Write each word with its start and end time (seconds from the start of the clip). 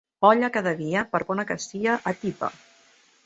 Olla 0.27 0.47
cada 0.55 0.71
dia, 0.79 1.03
per 1.11 1.21
bona 1.27 1.45
que 1.51 1.57
sia, 1.67 1.99
atipa. 2.13 2.53